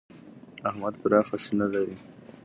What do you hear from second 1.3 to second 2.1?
سینه لري.